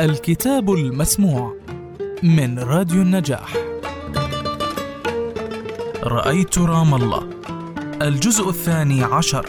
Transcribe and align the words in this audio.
الكتاب 0.00 0.72
المسموع 0.72 1.56
من 2.22 2.58
راديو 2.58 3.02
النجاح. 3.02 3.56
رأيت 6.02 6.58
رام 6.58 6.94
الله. 6.94 7.30
الجزء 8.02 8.48
الثاني 8.48 9.04
عشر. 9.04 9.46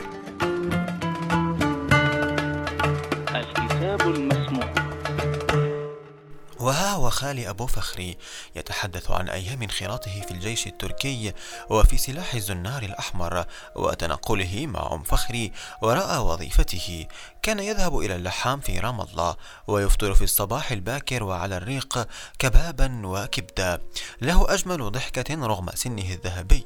خالي 7.19 7.49
أبو 7.49 7.67
فخري 7.67 8.17
يتحدث 8.55 9.11
عن 9.11 9.29
أيام 9.29 9.61
انخراطه 9.61 10.21
في 10.21 10.31
الجيش 10.31 10.67
التركي 10.67 11.33
وفي 11.69 11.97
سلاح 11.97 12.33
الزنار 12.33 12.83
الأحمر 12.83 13.45
وتنقله 13.75 14.67
مع 14.67 14.93
أم 14.93 15.03
فخري 15.03 15.51
وراء 15.81 16.21
وظيفته. 16.21 17.07
كان 17.41 17.59
يذهب 17.59 17.99
إلى 17.99 18.15
اللحام 18.15 18.59
في 18.59 18.79
رام 18.79 19.01
الله 19.01 19.35
ويفطر 19.67 20.13
في 20.13 20.23
الصباح 20.23 20.71
الباكر 20.71 21.23
وعلى 21.23 21.57
الريق 21.57 22.07
كبابا 22.39 23.01
وكبدا. 23.03 23.81
له 24.21 24.53
أجمل 24.53 24.91
ضحكة 24.91 25.45
رغم 25.45 25.69
سنه 25.75 26.13
الذهبي 26.13 26.65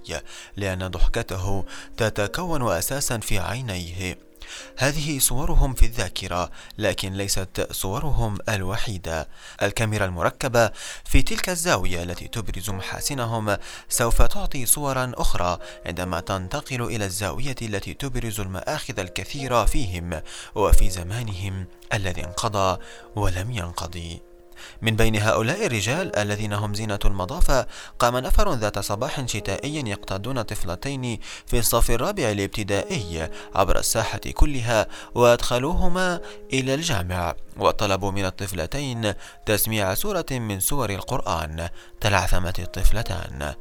لأن 0.58 0.88
ضحكته 0.88 1.66
تتكون 1.98 2.72
أساسا 2.72 3.18
في 3.18 3.40
عينيه. 3.40 4.33
هذه 4.78 5.20
صورهم 5.20 5.74
في 5.74 5.86
الذاكرة 5.86 6.52
لكن 6.78 7.14
ليست 7.14 7.68
صورهم 7.72 8.38
الوحيدة. 8.50 9.28
الكاميرا 9.62 10.06
المركبة 10.06 10.72
في 11.06 11.22
تلك 11.22 11.50
الزاوية 11.50 12.04
التي 12.04 12.28
تبرز 12.28 12.70
محاسنهم 12.70 13.58
سوف 13.90 14.22
تعطي 14.22 14.66
صورا 14.66 15.12
أخرى 15.16 15.58
عندما 15.86 16.20
تنتقل 16.20 16.82
إلى 16.82 17.06
الزاوية 17.06 17.56
التي 17.62 17.94
تبرز 17.94 18.40
المآخذ 18.40 19.00
الكثيرة 19.00 19.66
فيهم 19.66 20.22
وفي 20.56 20.90
زمانهم 20.90 21.66
الذي 21.94 22.24
انقضى 22.24 22.78
ولم 23.16 23.52
ينقضي. 23.52 24.33
من 24.82 24.96
بين 24.96 25.16
هؤلاء 25.16 25.66
الرجال 25.66 26.16
الذين 26.16 26.54
هم 26.54 26.74
زينة 26.74 27.00
المضافة 27.06 27.68
قام 28.00 28.18
نفر 28.18 28.54
ذات 28.54 28.80
صباح 28.80 29.26
شتائي 29.26 29.90
يقتادون 29.90 30.42
طفلتين 30.42 31.20
في 31.46 31.60
الصف 31.60 31.92
الرابع 31.92 32.32
الابتدائي 32.32 33.30
عبر 33.56 33.80
الساحة 33.80 34.22
كلها 34.34 34.88
وأدخلوهما 35.16 36.20
إلى 36.54 36.74
الجامع 36.74 37.36
وطلبوا 37.58 38.12
من 38.12 38.26
الطفلتين 38.26 39.14
تسميع 39.46 39.94
سورة 39.94 40.26
من 40.32 40.60
سور 40.60 40.90
القرآن 40.90 41.70
تلعثمت 42.02 42.60
الطفلتان. 42.60 43.54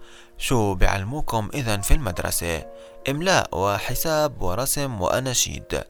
شو 0.42 0.74
بعلموكم 0.74 1.48
إذا 1.54 1.76
في 1.76 1.94
المدرسة. 1.94 2.66
إملاء 3.08 3.58
وحساب 3.58 4.42
ورسم 4.42 5.00
وأناشيد. 5.00 5.84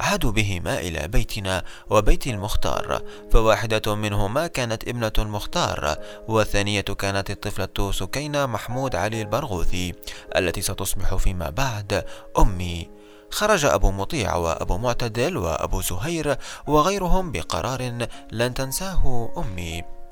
عادوا 0.00 0.30
بهما 0.32 0.78
إلى 0.78 1.08
بيتنا 1.08 1.64
وبيت 1.90 2.26
المختار 2.26 3.02
فواحدة 3.32 3.94
منهما 3.94 4.46
كانت 4.46 4.88
ابنة 4.88 5.12
المختار 5.18 5.96
والثانية 6.28 6.80
كانت 6.80 7.30
الطفلة 7.30 7.92
سكينة 7.92 8.46
محمود 8.46 8.96
علي 8.96 9.22
البرغوثي 9.22 9.94
التي 10.36 10.62
ستصبح 10.62 11.14
فيما 11.14 11.50
بعد 11.50 12.04
أمي. 12.38 12.90
خرج 13.30 13.64
أبو 13.64 13.90
مطيع 13.90 14.36
وأبو 14.36 14.78
معتدل 14.78 15.36
وأبو 15.36 15.80
زهير 15.80 16.36
وغيرهم 16.66 17.32
بقرار 17.32 18.06
لن 18.32 18.54
تنساه 18.54 19.32
أمي. 19.36 20.03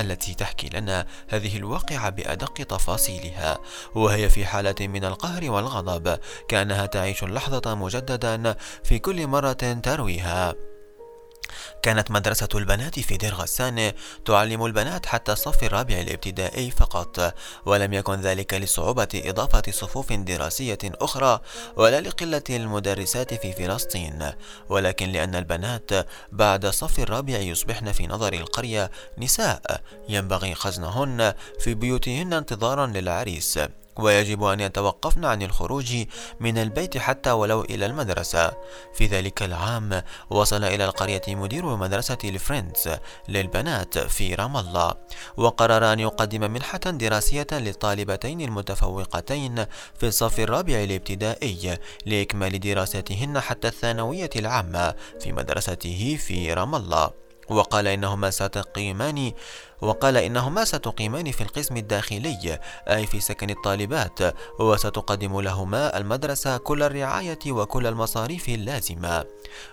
التي 0.00 0.34
تحكي 0.34 0.68
لنا 0.68 1.06
هذه 1.28 1.56
الواقعة 1.56 2.10
بأدق 2.10 2.54
تفاصيلها 2.54 3.58
وهي 3.94 4.28
في 4.28 4.46
حالة 4.46 4.74
من 4.80 5.04
القهر 5.04 5.50
والغضب 5.50 6.18
كأنها 6.48 6.86
تعيش 6.86 7.22
اللحظة 7.22 7.74
مجددا 7.74 8.56
في 8.84 8.98
كل 8.98 9.26
مرة 9.26 9.52
ترويها. 9.82 10.54
كانت 11.82 12.10
مدرسة 12.10 12.48
البنات 12.54 13.00
في 13.00 13.16
دير 13.16 13.34
غسان 13.34 13.92
تعلم 14.24 14.66
البنات 14.66 15.06
حتى 15.06 15.32
الصف 15.32 15.64
الرابع 15.64 16.00
الابتدائي 16.00 16.70
فقط 16.70 17.34
ولم 17.66 17.92
يكن 17.92 18.20
ذلك 18.20 18.54
لصعوبة 18.54 19.08
إضافة 19.14 19.62
صفوف 19.70 20.12
دراسية 20.12 20.78
أخرى 20.84 21.40
ولا 21.76 22.00
لقلة 22.00 22.42
المدرسات 22.50 23.34
في 23.34 23.52
فلسطين 23.52 24.32
ولكن 24.68 25.08
لأن 25.12 25.34
البنات 25.34 25.90
بعد 26.32 26.64
الصف 26.64 26.98
الرابع 26.98 27.38
يصبحن 27.38 27.92
في 27.92 28.06
نظر 28.06 28.32
القرية 28.32 28.90
نساء 29.18 29.80
ينبغي 30.08 30.54
خزنهن 30.54 31.34
في 31.60 31.74
بيوتهن 31.74 32.32
انتظارا 32.32 32.86
للعريس. 32.86 33.58
ويجب 33.98 34.44
أن 34.44 34.60
يتوقفن 34.60 35.24
عن 35.24 35.42
الخروج 35.42 36.04
من 36.40 36.58
البيت 36.58 36.98
حتى 36.98 37.30
ولو 37.30 37.60
إلى 37.60 37.86
المدرسة. 37.86 38.52
في 38.94 39.06
ذلك 39.06 39.42
العام 39.42 40.02
وصل 40.30 40.64
إلى 40.64 40.84
القرية 40.84 41.22
مدير 41.28 41.76
مدرسة 41.76 42.18
الفريندز 42.24 42.96
للبنات 43.28 43.98
في 43.98 44.34
رام 44.34 44.56
الله 44.56 44.94
وقرر 45.36 45.92
أن 45.92 46.00
يقدم 46.00 46.50
منحة 46.50 46.78
دراسية 46.78 47.46
للطالبتين 47.52 48.40
المتفوقتين 48.40 49.64
في 49.98 50.06
الصف 50.06 50.40
الرابع 50.40 50.74
الابتدائي 50.74 51.78
لإكمال 52.06 52.60
دراستهن 52.60 53.40
حتى 53.40 53.68
الثانوية 53.68 54.30
العامة 54.36 54.94
في 55.20 55.32
مدرسته 55.32 56.18
في 56.26 56.52
رام 56.54 56.74
الله. 56.74 57.10
وقال 57.48 57.86
إنهما 57.86 58.30
ستقيمان 58.30 59.32
وقال 59.80 60.16
إنهما 60.16 60.64
ستقيمان 60.64 61.30
في 61.30 61.40
القسم 61.40 61.76
الداخلي 61.76 62.58
أي 62.88 63.06
في 63.06 63.20
سكن 63.20 63.50
الطالبات 63.50 64.18
وستقدم 64.60 65.40
لهما 65.40 65.98
المدرسة 65.98 66.56
كل 66.56 66.82
الرعاية 66.82 67.38
وكل 67.46 67.86
المصاريف 67.86 68.48
اللازمة. 68.48 69.24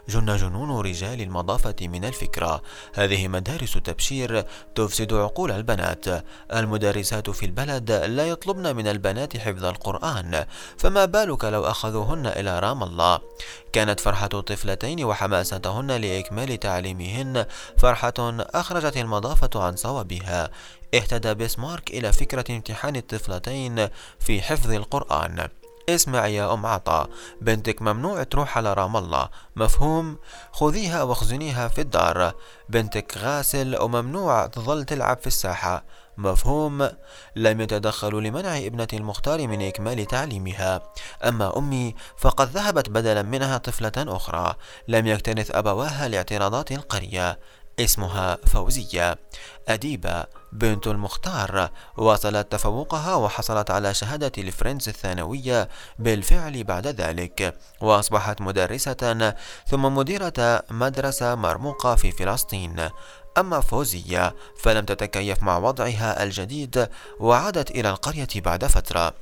جن 0.09 0.35
جنون 0.35 0.85
رجال 0.85 1.21
المضافة 1.21 1.75
من 1.81 2.05
الفكرة. 2.05 2.61
هذه 2.93 3.27
مدارس 3.27 3.73
تبشير 3.73 4.45
تفسد 4.75 5.13
عقول 5.13 5.51
البنات. 5.51 6.05
المدرسات 6.53 7.29
في 7.29 7.45
البلد 7.45 7.91
لا 7.91 8.27
يطلبن 8.27 8.75
من 8.75 8.87
البنات 8.87 9.37
حفظ 9.37 9.65
القرآن 9.65 10.45
فما 10.77 11.05
بالك 11.05 11.45
لو 11.45 11.65
أخذوهن 11.65 12.27
إلى 12.27 12.59
رام 12.59 12.83
الله؟ 12.83 13.19
كانت 13.73 13.99
فرحة 13.99 14.29
الطفلتين 14.33 15.03
وحماستهن 15.03 15.91
لإكمال 15.91 16.59
تعليمهن 16.59 17.45
فرحة 17.77 18.13
أخرجت 18.39 18.97
المضافة 18.97 19.49
عن 19.55 19.75
صوابها 19.95 20.49
اهتدى 20.93 21.33
بسمارك 21.33 21.89
إلى 21.89 22.11
فكرة 22.13 22.45
امتحان 22.49 22.95
الطفلتين 22.95 23.87
في 24.19 24.41
حفظ 24.41 24.71
القرآن. 24.71 25.47
اسمع 25.89 26.27
يا 26.27 26.53
أم 26.53 26.65
عطا 26.65 27.07
بنتك 27.41 27.81
ممنوع 27.81 28.23
تروح 28.23 28.57
على 28.57 28.73
رام 28.73 28.97
الله. 28.97 29.29
مفهوم؟ 29.55 30.17
خذيها 30.51 31.03
واخزنيها 31.03 31.67
في 31.67 31.81
الدار. 31.81 32.33
بنتك 32.69 33.17
غاسل 33.17 33.81
وممنوع 33.81 34.45
تظل 34.45 34.85
تلعب 34.85 35.17
في 35.17 35.27
الساحة. 35.27 35.83
مفهوم؟ 36.17 36.89
لم 37.35 37.61
يتدخلوا 37.61 38.21
لمنع 38.21 38.57
ابنة 38.57 38.87
المختار 38.93 39.47
من 39.47 39.61
إكمال 39.61 40.05
تعليمها. 40.05 40.81
أما 41.23 41.57
أمي 41.57 41.95
فقد 42.17 42.49
ذهبت 42.49 42.89
بدلا 42.89 43.21
منها 43.21 43.57
طفلة 43.57 43.93
أخرى. 43.97 44.55
لم 44.87 45.07
يكتنث 45.07 45.51
أبواها 45.51 46.07
لاعتراضات 46.07 46.71
القرية 46.71 47.39
اسمها 47.79 48.37
فوزية. 48.45 49.17
أديبة 49.67 50.25
بنت 50.51 50.87
المختار 50.87 51.69
واصلت 51.97 52.51
تفوقها 52.51 53.15
وحصلت 53.15 53.71
على 53.71 53.93
شهادة 53.93 54.31
الفرنس 54.37 54.87
الثانوية 54.87 55.69
بالفعل 55.99 56.63
بعد 56.63 56.87
ذلك 56.87 57.57
وأصبحت 57.81 58.41
مدرسة 58.41 59.33
ثم 59.67 59.95
مديرة 59.95 60.63
مدرسة 60.71 61.35
مرموقة 61.35 61.95
في 61.95 62.11
فلسطين. 62.11 62.89
أما 63.37 63.59
فوزية 63.59 64.35
فلم 64.59 64.85
تتكيف 64.85 65.43
مع 65.43 65.57
وضعها 65.57 66.23
الجديد 66.23 66.89
وعادت 67.19 67.71
إلى 67.71 67.89
القرية 67.89 68.27
بعد 68.35 68.65
فترة. 68.65 69.13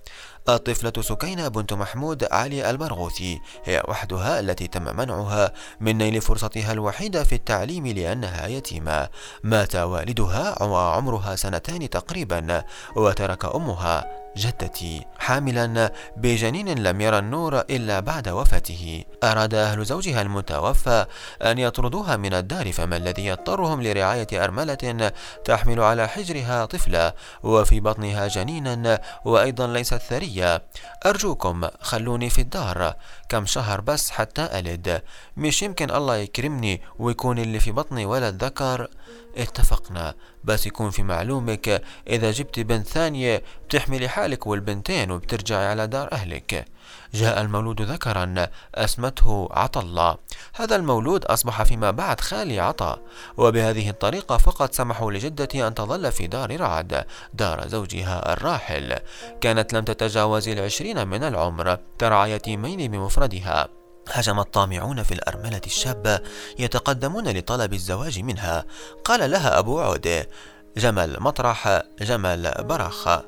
الطفلة 0.49 0.93
سكينة 1.01 1.47
بنت 1.47 1.73
محمود 1.73 2.27
علي 2.31 2.69
البرغوثي 2.69 3.41
هي 3.63 3.83
وحدها 3.87 4.39
التي 4.39 4.67
تم 4.67 4.95
منعها 4.97 5.53
من 5.79 5.97
نيل 5.97 6.21
فرصتها 6.21 6.71
الوحيدة 6.71 7.23
في 7.23 7.35
التعليم 7.35 7.87
لأنها 7.87 8.47
يتيمة. 8.47 9.09
مات 9.43 9.75
والدها 9.75 10.63
وعمرها 10.63 11.35
سنتان 11.35 11.89
تقريبا 11.89 12.63
وترك 12.95 13.45
أمها. 13.45 14.22
جدتي 14.37 15.05
حاملا 15.19 15.91
بجنين 16.17 16.83
لم 16.83 17.01
يرى 17.01 17.19
النور 17.19 17.59
إلا 17.59 17.99
بعد 17.99 18.29
وفاته. 18.29 19.03
أراد 19.23 19.53
أهل 19.53 19.85
زوجها 19.85 20.21
المتوفى 20.21 21.05
أن 21.41 21.57
يطردوها 21.57 22.17
من 22.17 22.33
الدار 22.33 22.71
فما 22.71 22.97
الذي 22.97 23.25
يضطرهم 23.25 23.81
لرعاية 23.81 24.27
أرملة 24.33 25.11
تحمل 25.45 25.79
على 25.79 26.07
حجرها 26.07 26.65
طفلة 26.65 27.13
وفي 27.43 27.79
بطنها 27.79 28.27
جنينا 28.27 29.01
وأيضا 29.25 29.67
ليست 29.67 29.95
ثرية 29.95 30.63
أرجوكم 31.05 31.67
خلوني 31.81 32.29
في 32.29 32.41
الدار 32.41 32.95
كم 33.29 33.45
شهر 33.45 33.81
بس 33.81 34.09
حتى 34.09 34.59
ألد. 34.59 35.01
مش 35.37 35.63
يمكن 35.63 35.91
الله 35.91 36.15
يكرمني 36.15 36.81
ويكون 36.99 37.39
اللي 37.39 37.59
في 37.59 37.71
بطني 37.71 38.05
ولد 38.05 38.43
ذكر. 38.43 38.87
اتفقنا. 39.37 40.13
بس 40.43 40.67
يكون 40.67 40.89
في 40.89 41.03
معلومك 41.03 41.81
إذا 42.07 42.31
جبت 42.31 42.59
بنت 42.59 42.87
ثانية 42.87 43.43
بتحملي 43.67 44.07
حالك 44.07 44.47
والبنتين 44.47 45.11
وبترجعي 45.11 45.67
على 45.67 45.87
دار 45.87 46.11
أهلك. 46.11 46.65
جاء 47.13 47.41
المولود 47.41 47.81
ذكرا 47.81 48.47
أسمته 48.75 49.49
عطا 49.51 50.17
هذا 50.53 50.75
المولود 50.75 51.25
أصبح 51.25 51.63
فيما 51.63 51.91
بعد 51.91 52.21
خالي 52.21 52.59
عطا. 52.59 52.99
وبهذه 53.37 53.89
الطريقة 53.89 54.37
فقط 54.37 54.73
سمحوا 54.73 55.11
لجدتي 55.11 55.67
أن 55.67 55.73
تظل 55.73 56.11
في 56.11 56.27
دار 56.27 56.59
رعد 56.59 57.05
دار 57.33 57.67
زوجها 57.67 58.33
الراحل. 58.33 58.97
كانت 59.41 59.73
لم 59.73 59.83
تتجاوز 59.83 60.47
العشرين 60.47 61.07
من 61.07 61.23
العمر. 61.23 61.77
ترعى 61.99 62.31
يتيمين 62.31 62.91
بمفردها. 62.91 63.82
هجم 64.11 64.39
الطامعون 64.39 65.03
في 65.03 65.13
الأرملة 65.13 65.61
الشابة 65.65 66.19
يتقدمون 66.59 67.27
لطلب 67.27 67.73
الزواج 67.73 68.19
منها. 68.19 68.65
قال 69.03 69.31
لها 69.31 69.59
أبو 69.59 69.79
عودة 69.79 70.27
جمل 70.77 71.17
مطرح 71.19 71.83
جمل 72.01 72.53
برخ 72.59 73.19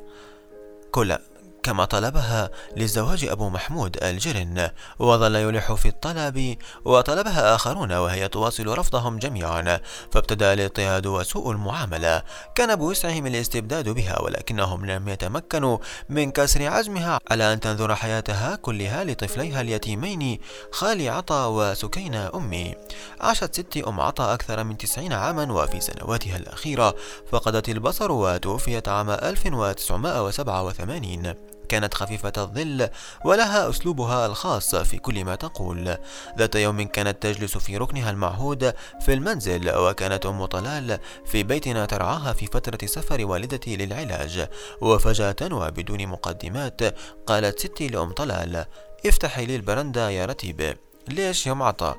كل 0.92 1.18
كما 1.66 1.86
طلبها 1.86 2.50
للزواج 2.78 3.26
أبو 3.26 3.50
محمود 3.50 4.04
الجرن 4.04 4.70
وظل 5.00 5.36
يلح 5.36 5.74
في 5.74 5.88
الطلب 5.88 6.58
وطلبها 6.86 7.56
آخرون 7.56 7.92
وهي 7.92 8.28
تواصل 8.28 8.78
رفضهم 8.78 9.20
جميعا 9.20 9.80
فابتدأ 10.12 10.54
الاضطهاد 10.54 11.08
وسوء 11.08 11.52
المعاملة. 11.52 12.24
كان 12.56 12.76
بوسعهم 12.76 13.28
الاستبداد 13.28 13.90
بها 13.90 14.22
ولكنهم 14.22 14.86
لم 14.86 15.10
يتمكنوا 15.10 15.78
من 16.10 16.32
كسر 16.32 16.68
عزمها 16.68 17.20
على 17.32 17.54
أن 17.54 17.60
تنذر 17.60 17.96
حياتها 17.96 18.56
كلها 18.56 19.04
لطفليها 19.04 19.62
اليتيمين 19.62 20.40
خالي 20.72 21.10
عطا 21.10 21.46
وسكينة 21.46 22.32
أمي. 22.36 22.76
عاشت 23.22 23.56
ستي 23.56 23.88
أم 23.88 24.00
عطا 24.00 24.34
أكثر 24.34 24.64
من 24.64 24.78
تسعين 24.78 25.14
عاما 25.14 25.54
وفي 25.54 25.82
سنواتها 25.82 26.38
الأخيرة 26.38 26.96
فقدت 27.32 27.70
البصر 27.70 28.12
وتوفيت 28.12 28.88
عام 28.88 29.10
1987 29.10 31.55
كانت 31.70 31.94
خفيفة 31.94 32.34
الظل 32.38 32.90
ولها 33.26 33.70
أسلوبها 33.70 34.26
الخاص 34.26 34.76
في 34.76 34.98
كل 34.98 35.26
ما 35.26 35.36
تقول. 35.36 35.98
ذات 36.38 36.56
يوم 36.56 36.82
كانت 36.82 37.24
تجلس 37.24 37.58
في 37.58 37.78
ركنها 37.78 38.12
المعهود 38.12 38.74
في 39.02 39.14
المنزل 39.14 39.76
وكانت 39.76 40.26
أم 40.26 40.46
طلال 40.46 41.00
في 41.26 41.44
بيتنا 41.44 41.86
ترعاها 41.86 42.34
في 42.34 42.46
فترة 42.46 42.88
سفر 42.88 43.26
والدتي 43.26 43.76
للعلاج. 43.76 44.48
وفجأة 44.82 45.36
وبدون 45.52 46.08
مقدمات 46.08 46.82
قالت 47.28 47.60
ستي 47.60 47.88
لأم 47.88 48.12
طلال 48.12 48.66
افتحي 49.06 49.46
لي 49.46 49.56
البرندة 49.56 50.10
يا 50.10 50.26
رتيب. 50.26 50.78
ليش 51.08 51.48
يا 51.48 51.54
معطى؟ 51.54 51.96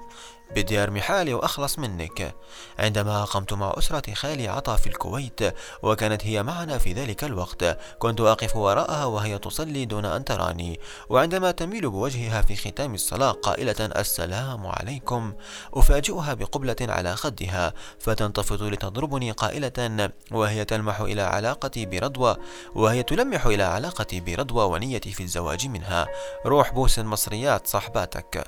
بدي 0.54 0.82
أرمي 0.82 1.00
حالي 1.00 1.34
وأخلص 1.34 1.78
منك. 1.78 2.34
عندما 2.78 3.24
قمت 3.24 3.52
مع 3.52 3.74
أسرة 3.78 4.14
خالي 4.14 4.48
عطا 4.48 4.76
في 4.76 4.86
الكويت 4.86 5.40
وكانت 5.82 6.26
هي 6.26 6.42
معنا 6.42 6.78
في 6.78 6.92
ذلك 6.92 7.24
الوقت 7.24 7.78
كنت 7.98 8.20
أقف 8.20 8.56
وراءها 8.56 9.04
وهي 9.04 9.38
تصلي 9.38 9.84
دون 9.84 10.04
أن 10.04 10.24
تراني. 10.24 10.80
وعندما 11.08 11.50
تميل 11.50 11.90
بوجهها 11.90 12.42
في 12.42 12.56
ختام 12.56 12.94
الصلاة 12.94 13.30
قائلة 13.32 13.90
السلام 13.96 14.66
عليكم. 14.66 15.32
أفاجئها 15.74 16.34
بقبلة 16.34 16.76
على 16.80 17.16
خدها 17.16 17.74
فتنتفض 17.98 18.62
لتضربني 18.62 19.30
قائلة 19.30 20.10
وهي 20.32 20.64
تلمح 20.64 21.00
إلى 21.00 21.22
علاقتي 21.22 21.86
برضوى 21.86 22.36
وهي 22.74 23.02
تلمح 23.02 23.46
إلى 23.46 23.62
علاقتي 23.62 24.20
برضوى 24.20 24.64
ونيتي 24.64 25.12
في 25.12 25.22
الزواج 25.22 25.68
منها. 25.68 26.06
روح 26.46 26.72
بوس 26.72 26.98
المصريات 26.98 27.66
صحباتك. 27.66 28.44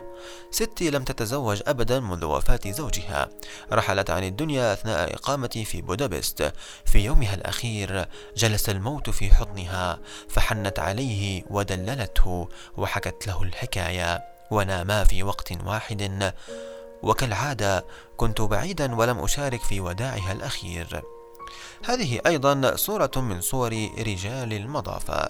ستي 0.51 0.91
لم 0.91 1.05
تتزوج 1.05 1.63
أبدا. 1.67 1.88
أبدا 1.89 2.01
منذ 2.01 2.25
وفاة 2.25 2.61
زوجها. 2.67 3.29
رحلت 3.73 4.11
عن 4.11 4.25
الدنيا 4.25 4.73
أثناء 4.73 5.15
إقامتي 5.15 5.65
في 5.65 5.83
بودابست. 5.83 6.53
في 6.85 6.99
يومها 6.99 7.35
الأخير 7.35 8.09
جلس 8.37 8.69
الموت 8.69 9.11
في 9.11 9.35
حضنها 9.35 9.99
فحنت 10.29 10.79
عليه 10.79 11.43
ودللته 11.51 12.49
وحكت 12.77 13.27
له 13.27 13.43
الحكاية 13.43 14.25
وناما 14.51 15.05
في 15.05 15.23
وقت 15.23 15.53
واحد. 15.65 16.33
وكالعادة 17.03 17.85
كنت 18.17 18.41
بعيدا 18.41 18.95
ولم 18.95 19.19
أشارك 19.19 19.61
في 19.61 19.81
وداعها 19.81 20.33
الأخير. 20.33 21.03
هذه 21.85 22.21
أيضا 22.27 22.77
صورة 22.77 23.11
من 23.17 23.41
صور 23.41 23.89
رجال 23.99 24.53
المضافة 24.53 25.29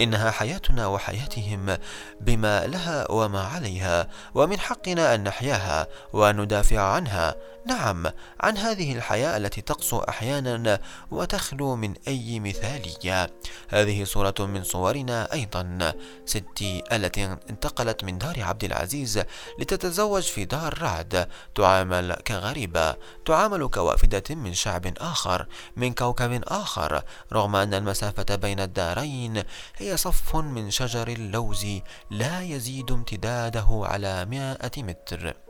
إنها 0.00 0.30
حياتنا 0.30 0.86
وحياتهم 0.86 1.78
بما 2.20 2.66
لها 2.66 3.10
وما 3.10 3.40
عليها 3.40 4.08
ومن 4.34 4.60
حقنا 4.60 5.14
أن 5.14 5.24
نحياها 5.24 5.86
وأن 6.12 6.40
ندافع 6.40 6.80
عنها. 6.80 7.34
نعم 7.68 8.06
عن 8.40 8.56
هذه 8.56 8.96
الحياة 8.96 9.36
التي 9.36 9.60
تقسو 9.60 9.98
أحيانا 9.98 10.80
وتخلو 11.10 11.76
من 11.76 11.94
أي 12.08 12.40
مثالية. 12.40 13.30
هذه 13.68 14.04
صورة 14.04 14.34
من 14.38 14.64
صورنا 14.64 15.32
أيضا. 15.32 15.92
ستي 16.26 16.82
التي 16.92 17.36
انتقلت 17.50 18.04
من 18.04 18.18
دار 18.18 18.42
عبد 18.42 18.64
العزيز 18.64 19.22
لتتزوج 19.58 20.22
في 20.22 20.44
دار 20.44 20.82
رعد. 20.82 21.28
تعامل 21.54 22.14
كغريبة. 22.14 22.96
تعامل 23.26 23.68
كوافدة 23.68 24.34
من 24.34 24.54
شعب 24.54 24.86
آخر 24.98 25.46
من 25.76 25.94
كوكب 25.94 26.42
آخر 26.44 27.02
رغم 27.32 27.56
أن 27.56 27.74
المسافة 27.74 28.36
بين 28.36 28.60
الدارين 28.60 29.42
هي 29.76 29.96
صف 29.96 30.36
من 30.36 30.70
شجر 30.70 31.08
اللوز 31.08 31.66
لا 32.10 32.42
يزيد 32.42 32.90
امتداده 32.90 33.82
على 33.84 34.24
مائة 34.24 34.82
متر. 34.82 35.47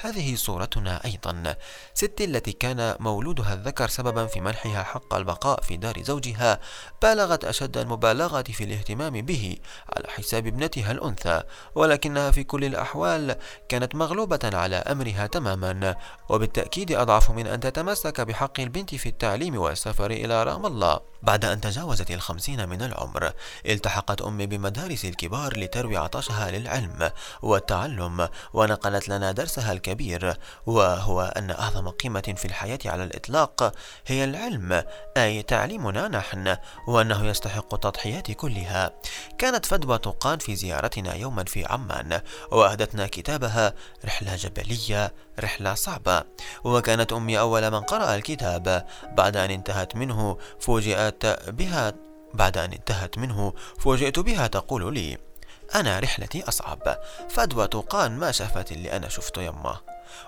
هذه 0.00 0.34
صورتنا 0.34 1.04
أيضا. 1.04 1.56
ست 1.94 2.20
التي 2.20 2.52
كان 2.52 2.96
مولودها 3.00 3.54
الذكر 3.54 3.88
سببا 3.88 4.26
في 4.26 4.40
منحها 4.40 4.82
حق 4.82 5.14
البقاء 5.14 5.60
في 5.60 5.76
دار 5.76 6.02
زوجها 6.02 6.60
بالغت 7.02 7.44
أشد 7.44 7.76
المبالغة 7.76 8.42
في 8.42 8.64
الاهتمام 8.64 9.12
به 9.12 9.56
على 9.96 10.08
حساب 10.08 10.46
ابنتها 10.46 10.92
الأنثى 10.92 11.42
ولكنها 11.74 12.30
في 12.30 12.44
كل 12.44 12.64
الأحوال 12.64 13.36
كانت 13.68 13.94
مغلوبة 13.94 14.50
على 14.52 14.76
أمرها 14.76 15.26
تماما. 15.26 15.96
وبالتأكيد 16.28 16.92
أضعف 16.92 17.30
من 17.30 17.46
أن 17.46 17.60
تتمسك 17.60 18.20
بحق 18.20 18.60
البنت 18.60 18.94
في 18.94 19.08
التعليم 19.08 19.56
والسفر 19.56 20.10
إلى 20.10 20.42
رام 20.42 20.66
الله. 20.66 21.00
بعد 21.22 21.44
أن 21.44 21.60
تجاوزت 21.60 22.10
الخمسين 22.10 22.68
من 22.68 22.82
العمر 22.82 23.32
التحقت 23.66 24.22
أمي 24.22 24.46
بمدارس 24.46 25.04
الكبار 25.04 25.58
لتروي 25.58 25.96
عطشها 25.96 26.50
للعلم 26.50 27.10
والتعلم 27.42 28.28
ونقلت 28.52 29.08
لنا 29.08 29.32
درسها 29.60 29.72
الكبير 29.72 30.34
وهو 30.66 31.22
أن 31.36 31.50
أعظم 31.50 31.88
قيمة 31.88 32.34
في 32.36 32.44
الحياة 32.44 32.78
على 32.84 33.04
الإطلاق 33.04 33.74
هي 34.06 34.24
العلم 34.24 34.84
أي 35.16 35.42
تعليمنا 35.42 36.08
نحن 36.08 36.56
وأنه 36.88 37.26
يستحق 37.26 37.74
التضحيات 37.74 38.30
كلها. 38.30 38.90
كانت 39.38 39.66
فدوى 39.66 39.98
طقان 39.98 40.38
في 40.38 40.56
زيارتنا 40.56 41.14
يوما 41.14 41.44
في 41.44 41.64
عمان 41.64 42.20
وأهدتنا 42.52 43.06
كتابها 43.06 43.74
رحلة 44.04 44.36
جبلية 44.36 45.12
رحلة 45.40 45.74
صعبة. 45.74 46.22
وكانت 46.64 47.12
أمي 47.12 47.38
أول 47.38 47.70
من 47.70 47.80
قرأ 47.80 48.14
الكتاب 48.14 48.86
بعد 49.16 49.36
أن 49.36 49.50
انتهت 49.50 49.96
منه 49.96 50.38
فوجئت 50.60 51.26
بها 51.48 51.92
بعد 52.34 52.58
أن 52.58 52.72
انتهت 52.72 53.18
منه 53.18 53.52
فوجئت 53.78 54.18
بها 54.18 54.46
تقول 54.46 54.94
لي 54.94 55.29
أنا 55.74 55.98
رحلتي 55.98 56.48
أصعب 56.48 56.98
فدوى 57.28 57.66
طوقان 57.66 58.12
ما 58.12 58.32
شافت 58.32 58.72
اللي 58.72 58.96
أنا 58.96 59.08
شفته 59.08 59.42
يمه 59.42 59.80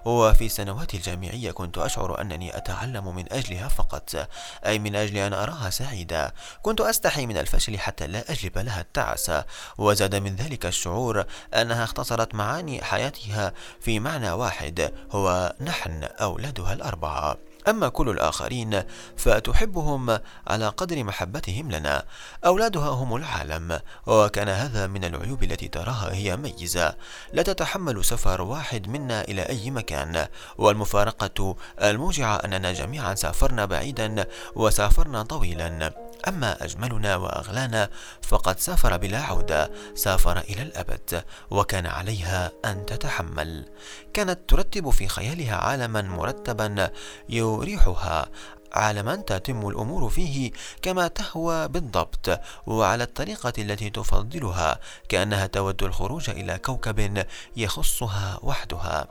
وفي 0.04 0.48
سنواتي 0.48 0.96
الجامعية 0.96 1.50
كنت 1.50 1.78
أشعر 1.78 2.20
أنني 2.20 2.56
أتعلم 2.56 3.16
من 3.16 3.32
أجلها 3.32 3.68
فقط 3.68 4.28
أي 4.66 4.78
من 4.78 4.96
أجل 4.96 5.16
أن 5.16 5.32
أراها 5.32 5.70
سعيدة. 5.70 6.34
كنت 6.62 6.80
أستحي 6.80 7.26
من 7.26 7.38
الفشل 7.38 7.78
حتى 7.78 8.06
لا 8.06 8.32
أجلب 8.32 8.58
لها 8.58 8.80
التعس. 8.80 9.32
وزاد 9.78 10.14
من 10.14 10.36
ذلك 10.36 10.66
الشعور 10.66 11.24
أنها 11.54 11.84
اختصرت 11.84 12.34
معاني 12.34 12.84
حياتها 12.84 13.52
في 13.80 14.00
معنى 14.00 14.32
واحد 14.32 14.92
هو 15.10 15.54
نحن 15.60 16.04
أولادها 16.04 16.72
الأربعة. 16.72 17.36
أما 17.68 17.88
كل 17.88 18.08
الآخرين 18.08 18.82
فتحبهم 19.16 20.18
على 20.46 20.68
قدر 20.68 21.04
محبتهم 21.04 21.70
لنا. 21.70 22.04
أولادها 22.46 22.88
هم 22.88 23.16
العالم 23.16 23.80
وكان 24.06 24.48
هذا 24.48 24.86
من 24.86 25.04
العيوب 25.04 25.42
التي 25.42 25.68
تراها 25.68 26.12
هي 26.12 26.36
ميزة. 26.36 26.94
لا 27.32 27.42
تتحمل 27.42 28.04
سفر 28.04 28.42
واحد 28.42 28.88
منا 28.88 29.22
إلى 29.22 29.42
أي 29.42 29.70
مكان. 29.70 30.26
والمفارقة 30.58 31.56
الموجعة 31.82 32.36
أننا 32.36 32.72
جميعا 32.72 33.14
سافرنا 33.14 33.64
بعيدا 33.64 34.26
وسافرنا 34.54 35.22
طويلا. 35.22 36.11
أما 36.28 36.64
أجملنا 36.64 37.16
وأغلانا 37.16 37.90
فقد 38.22 38.58
سافر 38.58 38.96
بلا 38.96 39.18
عودة 39.18 39.70
سافر 39.94 40.38
إلى 40.38 40.62
الأبد 40.62 41.24
وكان 41.50 41.86
عليها 41.86 42.52
أن 42.64 42.86
تتحمل. 42.86 43.68
كانت 44.14 44.38
ترتب 44.48 44.90
في 44.90 45.08
خيالها 45.08 45.56
عالما 45.56 46.02
مرتبا 46.02 46.90
يريحها. 47.28 48.28
عالما 48.72 49.16
تتم 49.16 49.68
الأمور 49.68 50.10
فيه 50.10 50.50
كما 50.82 51.08
تهوى 51.08 51.68
بالضبط 51.68 52.40
وعلى 52.66 53.04
الطريقة 53.04 53.52
التي 53.58 53.90
تفضلها 53.90 54.78
كأنها 55.08 55.46
تود 55.46 55.82
الخروج 55.82 56.30
إلى 56.30 56.58
كوكب 56.58 57.26
يخصها 57.56 58.38
وحدها. 58.42 59.08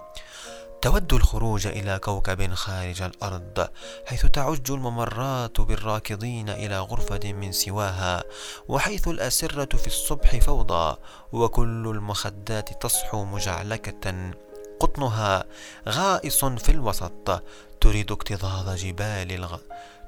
تود 0.81 1.13
الخروج 1.13 1.67
إلى 1.67 1.99
كوكب 1.99 2.53
خارج 2.53 3.01
الأرض 3.01 3.67
حيث 4.05 4.25
تعج 4.25 4.71
الممرات 4.71 5.61
بالراكضين 5.61 6.49
إلى 6.49 6.79
غرفة 6.79 7.33
من 7.33 7.51
سواها 7.51 8.23
وحيث 8.67 9.07
الأسرة 9.07 9.77
في 9.77 9.87
الصبح 9.87 10.35
فوضى 10.37 10.97
وكل 11.33 11.87
المخدات 11.87 12.83
تصحو 12.83 13.25
مجعلكة. 13.25 14.31
قطنها 14.79 15.43
غائص 15.89 16.45
في 16.45 16.69
الوسط 16.69 17.43
تريد 17.81 18.11
اكتظاظ 18.11 18.69
جبال 18.75 19.31
الغ... 19.31 19.57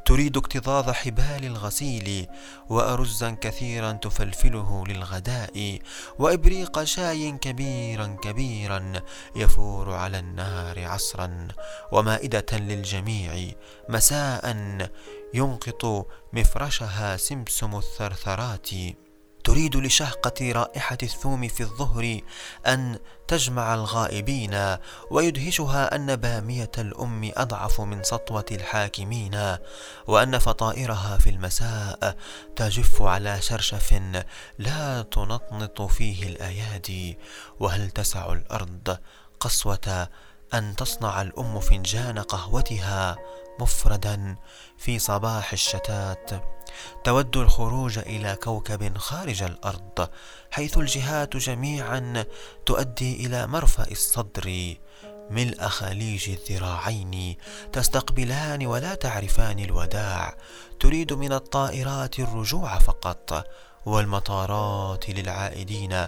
تريد 0.06 0.38
اكتظاظ 0.38 0.90
حبال 0.90 1.46
الغسيل 1.46 2.28
وأرزا 2.70 3.38
كثيرا 3.42 3.92
تفلفله 3.92 4.84
للغداء 4.88 5.80
وإبريق 6.20 6.84
شاي 6.84 7.32
كبيرا 7.32 8.18
كبيرا 8.22 8.94
يفور 9.36 9.94
على 9.94 10.20
النار 10.20 10.86
عصرا 10.86 11.48
ومائدة 11.92 12.46
للجميع 12.52 13.52
مساء 13.90 14.58
ينقط 15.34 16.08
مفرشها 16.34 17.18
سمسم 17.18 17.76
الثرثرات. 17.76 18.70
تريد 19.44 19.76
لشهقة 19.76 20.52
رائحة 20.52 20.98
الثوم 21.04 21.48
في 21.48 21.64
الظهر 21.64 22.20
أن 22.68 23.00
تجمع 23.28 23.74
الغائبين 23.74 24.78
ويدهشها 25.12 25.96
أن 25.96 26.16
بامية 26.16 26.72
الأم 26.78 27.32
أضعف 27.38 27.82
من 27.82 28.04
سطوة 28.04 28.46
الحاكمين 28.52 29.58
وأن 30.08 30.40
فطائرها 30.40 31.18
في 31.18 31.30
المساء 31.30 32.18
تجف 32.56 33.02
على 33.02 33.42
شرشف 33.42 34.02
لا 34.60 35.02
تنطنط 35.02 35.82
فيه 35.82 36.28
الأيادي 36.28 37.18
وهل 37.60 37.90
تسع 37.90 38.34
الأرض 38.34 38.98
قسوة 39.40 40.08
أن 40.54 40.76
تصنع 40.76 41.22
الأم 41.22 41.60
فنجان 41.60 42.20
قهوتها 42.20 43.18
مفردا 43.60 44.36
في 44.78 45.00
صباح 45.00 45.54
الشتات. 45.54 46.30
تود 47.04 47.38
الخروج 47.38 47.98
إلى 47.98 48.36
كوكب 48.44 48.98
خارج 48.98 49.44
الأرض 49.44 50.10
حيث 50.52 50.78
الجهات 50.78 51.38
جميعا 51.38 52.26
تؤدي 52.66 53.26
إلى 53.26 53.48
مرفأ 53.48 53.92
الصدر 53.92 54.76
ملء 55.30 55.68
خليج 55.68 56.30
الذراعين 56.30 57.38
تستقبلان 57.72 58.66
ولا 58.66 58.96
تعرفان 58.96 59.60
الوداع. 59.60 60.38
تريد 60.80 61.14
من 61.14 61.34
الطائرات 61.34 62.20
الرجوع 62.20 62.80
فقط 62.80 63.48
والمطارات 63.86 65.10
للعائدين 65.10 66.08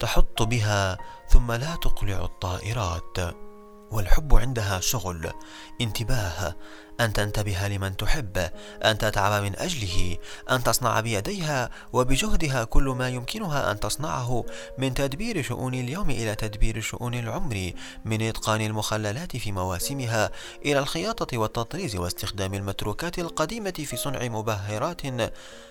تحط 0.00 0.42
بها 0.42 0.98
ثم 1.28 1.52
لا 1.52 1.76
تقلع 1.82 2.24
الطائرات. 2.24 3.51
والحب 3.92 4.34
عندها 4.34 4.80
شغل. 4.80 5.32
انتباه. 5.80 6.56
أن 7.00 7.12
تنتبه 7.12 7.68
لمن 7.68 7.96
تحب. 7.96 8.50
أن 8.84 8.98
تتعب 8.98 9.42
من 9.42 9.56
أجله. 9.56 10.16
أن 10.50 10.64
تصنع 10.64 11.00
بيديها 11.00 11.70
وبجهدها 11.92 12.64
كل 12.64 12.82
ما 12.82 13.08
يمكنها 13.08 13.70
أن 13.70 13.80
تصنعه 13.80 14.44
من 14.78 14.94
تدبير 14.94 15.42
شؤون 15.42 15.74
اليوم 15.74 16.10
إلى 16.10 16.34
تدبير 16.34 16.80
شؤون 16.80 17.14
العمر 17.14 17.72
من 18.04 18.22
إتقان 18.22 18.60
المخللات 18.60 19.36
في 19.36 19.52
مواسمها 19.52 20.30
إلى 20.64 20.78
الخياطة 20.78 21.38
والتطريز 21.38 21.96
واستخدام 21.96 22.54
المتروكات 22.54 23.18
القديمة 23.18 23.70
في 23.70 23.96
صنع 23.96 24.28
مبهرات 24.28 25.02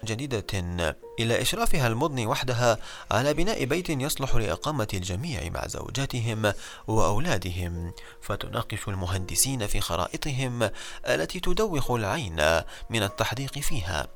جديدة. 0.06 0.46
إلى 1.20 1.42
إشرافها 1.42 1.88
المضني 1.88 2.26
وحدها 2.26 2.78
على 3.12 3.34
بناء 3.34 3.66
بيت 3.66 3.90
يصلح 3.90 4.36
لإقامة 4.36 4.88
الجميع 4.94 5.50
مع 5.50 5.68
زوجاتهم 5.68 6.54
وأولادهم. 6.88 7.94
فتناقش 8.22 8.88
المهندسين 8.88 9.68
في 9.68 9.82
خرائطهم 9.82 10.70
التي 11.08 11.40
تدوخ 11.40 11.92
العين 11.92 12.62
من 12.90 13.04
التحديق 13.04 13.60
فيها. 13.60 14.08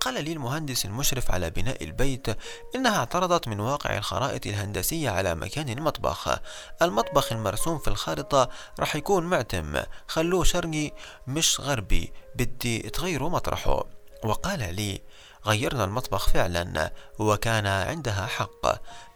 قال 0.00 0.24
لي 0.24 0.32
المهندس 0.32 0.84
المشرف 0.84 1.30
على 1.30 1.50
بناء 1.50 1.84
البيت 1.84 2.26
إنها 2.74 2.96
اعترضت 2.96 3.48
من 3.48 3.60
واقع 3.60 3.98
الخرائط 3.98 4.46
الهندسية 4.46 5.10
على 5.10 5.34
مكان 5.34 5.68
المطبخ. 5.68 6.38
المطبخ 6.82 7.32
المرسوم 7.32 7.78
في 7.78 7.88
الخارطة 7.88 8.48
راح 8.80 8.96
يكون 8.96 9.24
معتم. 9.24 9.82
خلوه 10.08 10.44
شرقي 10.44 10.92
مش 11.26 11.60
غربي 11.60 12.12
بدي 12.36 12.78
تغيروا 12.78 13.30
مطرحه. 13.30 13.84
وقال 14.24 14.74
لي 14.74 15.00
غيرنا 15.46 15.84
المطبخ 15.84 16.28
فعلا 16.28 16.92
وكان 17.18 17.66
عندها 17.66 18.26
حق. 18.26 18.66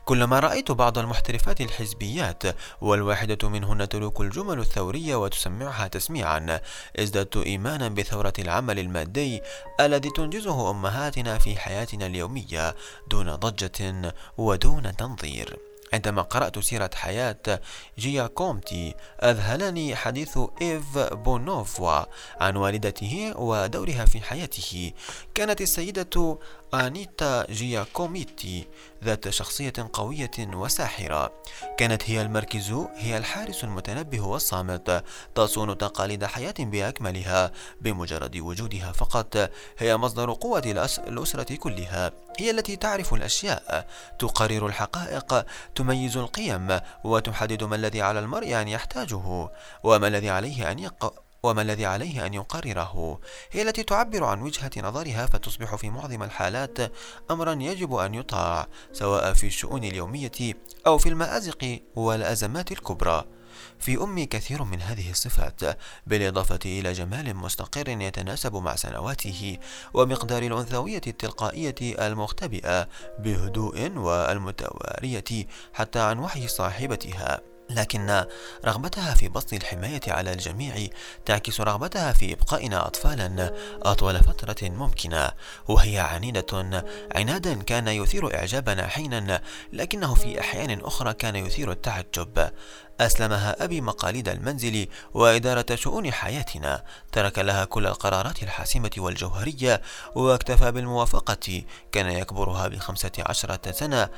كلما 0.07 0.39
رأيت 0.41 0.73
بعض 0.73 0.99
المحترفات 0.99 1.61
الحزبيات 1.61 2.43
والواحدة 2.81 3.49
منهن 3.49 3.89
تلوك 3.89 4.21
الجمل 4.21 4.59
الثورية 4.59 5.17
وتسمعها 5.17 5.89
تسميعا. 5.89 6.61
ازددت 6.97 7.37
إيمانا 7.37 7.89
بثورة 7.89 8.33
العمل 8.39 8.79
المادي 8.79 9.41
الذي 9.81 10.11
تنجزه 10.11 10.71
أمهاتنا 10.71 11.39
في 11.39 11.57
حياتنا 11.57 12.07
اليومية 12.07 12.75
دون 13.11 13.35
ضجة 13.35 14.15
ودون 14.39 14.97
تنظير. 14.97 15.59
عندما 15.93 16.23
قرأت 16.23 16.59
سيرة 16.59 16.91
حياة 16.95 17.61
جياكوميتي 17.99 18.95
أذهلني 19.23 19.97
حديث 19.97 20.39
إيف 20.63 20.99
بونوفوا 20.99 22.05
عن 22.41 22.57
والدته 22.57 23.33
ودورها 23.37 24.05
في 24.05 24.21
حياته. 24.21 24.93
كانت 25.35 25.61
السيدة 25.61 26.39
أنيتا 26.75 27.47
جياكوميتي 27.51 28.69
ذات 29.05 29.29
شخصية 29.29 29.73
قوية 29.93 30.31
وساحرة. 30.39 31.33
كانت 31.79 32.11
هي 32.11 32.23
المركز 32.23 32.71
هي 32.97 33.19
الحارس 33.19 33.65
المتنبه 33.65 34.21
والصامت. 34.21 35.05
تصون 35.35 35.79
تقاليد 35.79 36.25
حياة 36.25 36.55
بأكملها 36.59 37.53
بمجرد 37.81 38.37
وجودها 38.37 38.93
فقط. 38.93 39.51
هي 39.79 39.97
مصدر 39.97 40.33
قوة 40.33 40.63
الأسرة 41.09 41.57
كلها. 41.57 42.13
هي 42.39 42.51
التي 42.51 42.77
تعرف 42.77 43.15
الأشياء 43.15 43.89
تقرر 44.19 44.67
الحقائق 44.67 45.47
تميز 45.75 46.17
القيم 46.17 46.81
وتحدد 47.05 47.65
ما 47.65 47.77
الذي 47.77 48.03
على 48.03 48.19
المرء 48.19 48.61
أن 48.63 48.69
يحتاجه 48.69 49.51
وما 49.83 50.09
الذي 50.09 50.31
عليه 50.31 50.71
أن 50.71 50.79
يق 50.79 51.26
وما 51.47 51.63
الذي 51.63 51.87
عليه 51.87 52.27
أن 52.27 52.35
يقرره. 52.35 53.21
هي 53.51 53.63
التي 53.63 53.83
تعبر 53.83 54.25
عن 54.25 54.43
وجهة 54.43 54.71
نظرها 54.77 55.27
فتصبح 55.27 55.75
في 55.75 55.91
معظم 55.91 56.23
الحالات 56.23 56.79
أمرا 57.31 57.53
يجب 57.53 57.95
أن 57.95 58.15
يطاع 58.15 58.69
سواء 58.93 59.33
في 59.33 59.47
الشؤون 59.47 59.85
اليومية 59.85 60.55
أو 60.87 60.99
في 60.99 61.09
المآزق 61.09 61.81
والأزمات 61.97 62.73
الكبرى. 62.73 63.25
في 63.79 63.97
أمي 64.03 64.27
كثير 64.27 64.65
من 64.65 64.83
هذه 64.83 65.11
الصفات 65.11 65.61
بالإضافة 66.07 66.59
إلى 66.65 66.93
جمال 66.93 67.37
مستقر 67.37 67.89
يتناسب 67.89 68.57
مع 68.57 68.77
سنواته 68.77 69.59
ومقدار 69.95 70.43
الأنثوية 70.43 71.01
التلقائية 71.07 72.07
المختبئة 72.07 72.89
بهدوء 73.19 73.93
والمتوارية 73.97 75.47
حتى 75.75 76.01
عن 76.01 76.19
وحي 76.19 76.49
صاحبتها. 76.49 77.56
لكن 77.71 78.25
رغبتها 78.65 79.15
في 79.15 79.29
بسط 79.29 79.53
الحماية 79.53 80.01
على 80.09 80.33
الجميع 80.33 80.87
تعكس 81.25 81.61
رغبتها 81.61 82.13
في 82.13 82.33
إبقائنا 82.33 82.87
أطفالا 82.87 83.53
أطول 83.83 84.19
فترة 84.23 84.69
ممكنة 84.69 85.31
وهي 85.69 85.99
عنيدة. 85.99 86.85
عنادا 87.15 87.63
كان 87.63 87.89
يثير 87.89 88.35
إعجابنا 88.35 88.87
حينا 88.87 89.41
لكنه 89.73 90.15
في 90.15 90.41
أحيان 90.41 90.81
أخرى 90.81 91.15
كان 91.15 91.37
يثير 91.37 91.71
التعجب. 91.71 92.51
أسلمها 93.01 93.65
أبي 93.65 93.81
مقاليد 93.81 94.29
المنزل 94.29 94.89
وإدارة 95.15 95.75
شؤون 95.75 96.13
حياتنا 96.13 96.85
ترك 97.13 97.39
لها 97.39 97.65
كل 97.65 97.87
القرارات 97.87 98.43
الحاسمة 98.43 98.91
والجوهرية 98.99 99.83
واكتفى 100.15 100.73
بالموافقة. 100.73 101.63
كان 101.93 102.11
يكبرها 102.11 102.69
بخمسة 102.69 103.13
عشرة 103.19 103.73
سنة 103.73 104.09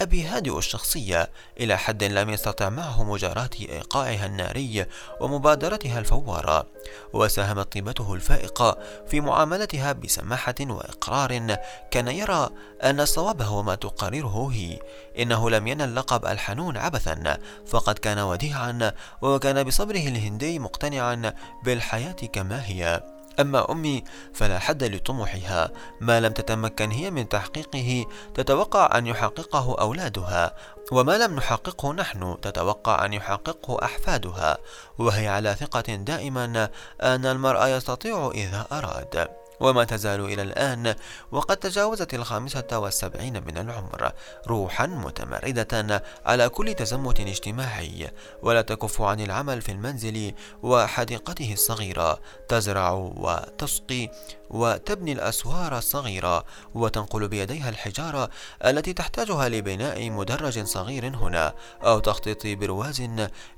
أبي 0.00 0.24
هادئ 0.24 0.58
الشخصية. 0.58 1.30
إلى 1.60 1.78
حد 1.78 2.04
لم 2.04 2.30
يستطع 2.30 2.68
معه 2.68 3.02
مجاراة 3.02 3.50
إيقاعها 3.60 4.26
الناري 4.26 4.86
ومبادرتها 5.20 5.98
الفوارة 5.98 6.66
وساهمت 7.12 7.72
طيبته 7.72 8.14
الفائقة 8.14 8.78
في 9.08 9.20
معاملتها 9.20 9.92
بسماحة 9.92 10.54
وإقرار. 10.60 11.56
كان 11.90 12.08
يرى 12.08 12.50
أن 12.82 13.00
الصواب 13.00 13.42
هو 13.42 13.62
ما 13.62 13.74
تقرره 13.74 14.50
هي. 14.52 14.78
إنه 15.18 15.50
لم 15.50 15.66
ينل 15.66 15.96
لقب 15.96 16.26
الحنون 16.26 16.76
عبثا 16.76 17.38
فقد 17.66 17.98
كان 17.98 18.18
وديعا 18.18 18.92
وكان 19.22 19.62
بصبره 19.62 20.08
الهندي 20.08 20.58
مقتنعا 20.58 21.34
بالحياة 21.64 22.12
كما 22.12 22.66
هي. 22.66 23.13
أما 23.40 23.72
أمي 23.72 24.04
فلا 24.34 24.58
حد 24.58 24.84
لطموحها. 24.84 25.70
ما 26.00 26.20
لم 26.20 26.32
تتمكن 26.32 26.90
هي 26.90 27.10
من 27.10 27.28
تحقيقه 27.28 28.06
تتوقع 28.34 28.98
أن 28.98 29.06
يحققه 29.06 29.76
أولادها. 29.80 30.54
وما 30.92 31.18
لم 31.18 31.36
نحققه 31.36 31.92
نحن 31.92 32.36
تتوقع 32.42 33.04
أن 33.04 33.12
يحققه 33.12 33.84
أحفادها. 33.84 34.58
وهي 34.98 35.28
على 35.28 35.54
ثقة 35.54 35.94
دائما 35.94 36.68
أن 37.02 37.26
المرء 37.26 37.66
يستطيع 37.66 38.30
إذا 38.34 38.66
أراد. 38.72 39.43
وما 39.60 39.84
تزال 39.84 40.20
إلى 40.20 40.42
الآن 40.42 40.94
وقد 41.32 41.56
تجاوزت 41.56 42.14
الخامسة 42.14 42.78
والسبعين 42.78 43.44
من 43.46 43.58
العمر 43.58 44.12
روحا 44.46 44.86
متمردة 44.86 46.02
على 46.26 46.48
كل 46.48 46.74
تزمت 46.74 47.20
اجتماعي. 47.20 48.10
ولا 48.42 48.62
تكف 48.62 49.02
عن 49.02 49.20
العمل 49.20 49.62
في 49.62 49.72
المنزل 49.72 50.34
وحديقته 50.62 51.52
الصغيرة 51.52 52.20
تزرع 52.48 52.92
وتسقي 52.92 54.10
وتبني 54.54 55.12
الأسوار 55.12 55.78
الصغيرة 55.78 56.44
وتنقل 56.74 57.28
بيديها 57.28 57.68
الحجارة 57.68 58.30
التي 58.64 58.92
تحتاجها 58.92 59.48
لبناء 59.48 60.10
مدرج 60.10 60.64
صغير 60.64 61.06
هنا 61.06 61.54
أو 61.82 61.98
تخطيط 61.98 62.46
برواز 62.46 63.02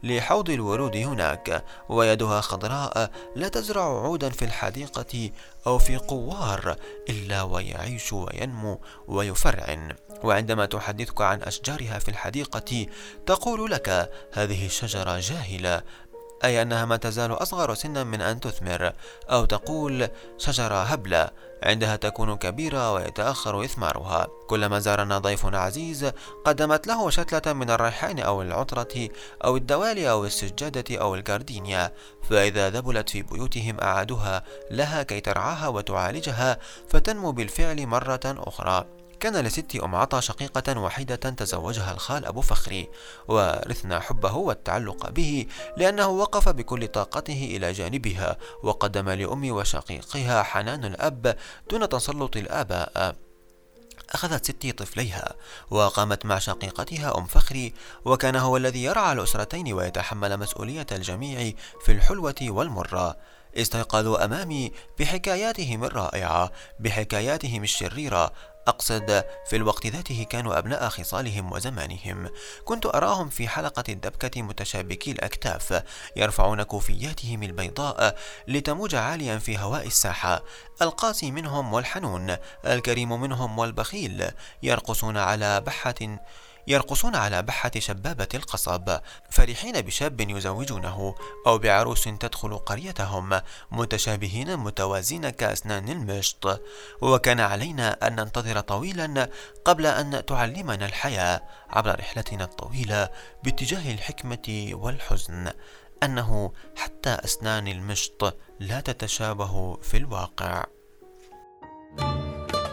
لحوض 0.03 0.51
الورود 0.51 0.97
هناك. 0.97 1.65
ويدها 1.89 2.41
خضراء 2.41 3.11
لا 3.37 3.49
تزرع 3.49 3.83
عودا 3.83 4.31
في 4.31 4.45
الحديقة 4.45 5.31
أو 5.67 5.79
في 5.79 5.97
قوار 5.97 6.77
إلا 7.09 7.43
ويعيش 7.43 8.13
وينمو 8.13 8.81
ويفرعن. 9.09 9.95
وعندما 10.25 10.67
تحدثك 10.67 11.21
عن 11.21 11.43
أشجارها 11.43 11.99
في 11.99 12.09
الحديقة 12.09 12.87
تقول 13.27 13.71
لك 13.71 14.11
هذه 14.33 14.67
الشجرة 14.67 15.21
جاهلة 15.21 15.83
أي 16.45 16.63
أنها 16.63 16.85
ما 16.85 16.97
تزال 16.97 17.33
أصغر 17.33 17.75
سنا 17.75 18.05
من 18.05 18.21
أن 18.21 18.41
تثمر 18.41 18.93
أو 19.31 19.45
تقول 19.45 20.09
شجرة 20.39 20.83
هبلة 20.83 21.31
عندها 21.63 21.97
تكون 21.97 22.37
كبيرة 22.37 22.93
ويتأخر 22.93 23.65
إثمارها. 23.65 24.27
كلما 24.47 24.79
زارنا 24.79 25.19
ضيف 25.19 25.47
عزيز 25.55 26.13
قدمت 26.45 26.87
له 26.87 27.11
شتلة 27.11 27.53
من 27.53 27.71
الريحان 27.71 28.19
أو 28.19 28.43
العطرة 28.43 29.09
أو 29.45 29.57
الدوالي 29.57 30.11
أو 30.11 30.25
السجادة 30.25 31.01
أو 31.01 31.15
الجاردينيا. 31.15 31.93
فإذا 32.31 32.71
ذبلت 32.71 33.11
في 33.11 33.23
بيوتهم 33.23 33.81
أعادوها 33.83 34.45
لها 34.71 35.03
كي 35.03 35.21
ترعاها 35.21 35.69
وتعالجها 35.69 36.59
فتنمو 36.89 37.33
بالفعل 37.33 37.87
مرة 37.87 38.21
أخرى. 38.25 38.87
كان 39.21 39.37
لستي 39.37 39.85
أم 39.85 39.95
عطا 39.95 40.21
شقيقة 40.21 40.81
وحيدة 40.81 41.17
تزوجها 41.17 41.93
الخال 41.93 42.27
أبو 42.27 42.41
فخري 42.41 42.89
ورثنا 43.29 44.01
حبه 44.01 44.35
والتعلق 44.35 45.11
به 45.11 45.47
لأنه 45.77 46.09
وقف 46.09 46.49
بكل 46.49 46.89
طاقته 46.89 47.57
إلى 47.57 47.73
جانبها 47.73 48.37
وقدم 48.63 49.11
لأمي 49.11 49.51
وشقيقها 49.51 50.43
حنان 50.43 50.85
الأب 50.85 51.37
دون 51.71 51.89
تسلط 51.89 52.37
الآباء. 52.37 53.17
أخذت 54.11 54.45
ستي 54.45 54.73
طفليها 54.73 55.35
وقامت 55.71 56.27
مع 56.27 56.39
شقيقتها 56.39 57.19
أم 57.19 57.27
فخري 57.27 57.75
وكان 58.05 58.37
هو 58.37 58.57
الذي 58.57 58.85
يرعى 58.85 59.13
الأسرتين 59.13 59.73
ويتحمل 59.73 60.37
مسؤولية 60.37 60.87
الجميع 60.93 61.53
في 61.85 61.93
الحلوة 61.93 62.35
والمرة. 62.43 63.17
استيقظوا 63.57 64.25
أمامي 64.25 64.73
بحكاياتهم 64.99 65.85
الرائعة 65.85 66.53
بحكاياتهم 66.81 67.63
الشريرة 67.63 68.33
أقصد 68.67 69.25
في 69.47 69.57
الوقت 69.57 69.87
ذاته 69.87 70.27
كانوا 70.31 70.59
أبناء 70.59 70.89
خصالهم 70.89 71.53
وزمانهم. 71.53 72.31
كنت 72.65 72.87
أراهم 72.87 73.29
في 73.29 73.49
حلقة 73.49 73.85
الدبكة 73.89 74.43
متشابكي 74.43 75.11
الأكتاف 75.11 75.83
يرفعون 76.17 76.63
كوفياتهم 76.63 77.43
البيضاء 77.43 78.19
لتموج 78.49 78.95
عاليا 78.95 79.39
في 79.39 79.59
هواء 79.59 79.87
الساحة. 79.87 80.43
القاسي 80.83 81.31
منهم 81.31 81.73
والحنون 81.73 82.37
الكريم 82.67 83.21
منهم 83.21 83.59
والبخيل 83.59 84.31
يرقصون 84.63 85.17
على 85.17 85.61
بحة 85.61 86.19
يرقصون 86.67 87.17
على 87.17 87.43
بحة 87.43 87.71
شبابة 87.79 88.29
القصب 88.35 88.99
فرحين 89.31 89.81
بشاب 89.81 90.21
يزوجونه 90.21 91.15
أو 91.47 91.59
بعروس 91.59 92.05
تدخل 92.05 92.59
قريتهم 92.59 93.41
متشابهين 93.73 94.57
متوازين 94.57 95.31
كأسنان 95.31 95.89
المشط. 95.89 96.63
وكان 97.03 97.41
علينا 97.41 98.07
أن 98.07 98.17
ننتظر 98.17 98.61
طويلا 98.61 99.31
قبل 99.65 99.87
أن 99.87 100.27
تعلمنا 100.27 100.87
الحياة 100.87 101.43
عبر 101.71 101.99
رحلتنا 101.99 102.45
الطويلة 102.45 103.09
باتجاه 103.45 103.93
الحكمة 103.93 104.69
والحزن 104.73 105.53
أنه 106.03 106.53
حتى 106.77 107.11
أسنان 107.11 107.69
المشط 107.69 108.37
لا 108.61 108.81
تتشابه 108.81 109.77
في 109.83 109.97
الواقع. 109.97 110.65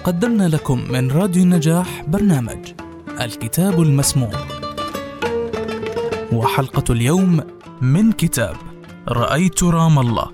قدمنا 0.03 0.47
لكم 0.47 0.91
من 0.91 1.11
راديو 1.11 1.43
النجاح 1.43 2.01
برنامج 2.01 2.73
الكتاب 3.21 3.81
المسموع. 3.81 4.31
وحلقة 6.31 6.93
اليوم 6.93 7.41
من 7.81 8.11
كتاب 8.11 8.55
رأيت 9.07 9.63
رام 9.63 9.99
الله. 9.99 10.31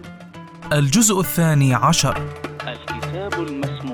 الجزء 0.73 1.19
الثاني 1.19 1.73
عشر. 1.73 2.17
الكتاب 2.67 3.33
المسموع. 3.33 3.88